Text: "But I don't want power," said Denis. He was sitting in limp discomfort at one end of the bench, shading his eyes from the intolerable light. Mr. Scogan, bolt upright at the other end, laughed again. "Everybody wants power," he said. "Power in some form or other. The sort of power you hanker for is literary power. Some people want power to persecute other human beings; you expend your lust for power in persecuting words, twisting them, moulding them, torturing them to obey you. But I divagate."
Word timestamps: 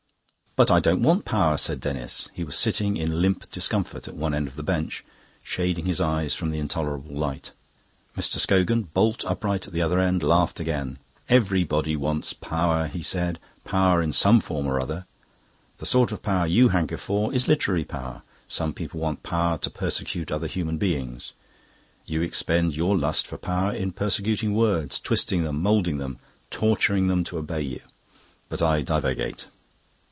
"But 0.57 0.69
I 0.69 0.81
don't 0.81 1.01
want 1.01 1.23
power," 1.23 1.55
said 1.57 1.79
Denis. 1.79 2.27
He 2.33 2.43
was 2.43 2.57
sitting 2.57 2.97
in 2.97 3.21
limp 3.21 3.49
discomfort 3.53 4.09
at 4.09 4.17
one 4.17 4.33
end 4.33 4.49
of 4.49 4.57
the 4.57 4.63
bench, 4.63 5.05
shading 5.43 5.85
his 5.85 6.01
eyes 6.01 6.33
from 6.33 6.49
the 6.51 6.59
intolerable 6.59 7.15
light. 7.15 7.51
Mr. 8.17 8.35
Scogan, 8.37 8.81
bolt 8.93 9.23
upright 9.23 9.65
at 9.65 9.71
the 9.71 9.81
other 9.81 9.97
end, 9.97 10.23
laughed 10.23 10.59
again. 10.59 10.99
"Everybody 11.29 11.95
wants 11.95 12.33
power," 12.33 12.87
he 12.87 13.01
said. 13.01 13.39
"Power 13.63 14.01
in 14.01 14.11
some 14.11 14.41
form 14.41 14.67
or 14.67 14.77
other. 14.81 15.05
The 15.77 15.85
sort 15.85 16.11
of 16.11 16.21
power 16.21 16.45
you 16.47 16.67
hanker 16.69 16.97
for 16.97 17.33
is 17.33 17.47
literary 17.47 17.85
power. 17.85 18.21
Some 18.49 18.73
people 18.73 18.99
want 18.99 19.23
power 19.23 19.57
to 19.59 19.69
persecute 19.69 20.33
other 20.33 20.47
human 20.47 20.77
beings; 20.77 21.31
you 22.05 22.21
expend 22.21 22.75
your 22.75 22.97
lust 22.97 23.25
for 23.25 23.37
power 23.37 23.73
in 23.73 23.93
persecuting 23.93 24.53
words, 24.53 24.99
twisting 24.99 25.45
them, 25.45 25.61
moulding 25.61 25.97
them, 25.97 26.19
torturing 26.49 27.07
them 27.07 27.23
to 27.23 27.37
obey 27.37 27.61
you. 27.61 27.79
But 28.49 28.61
I 28.61 28.81
divagate." 28.83 29.45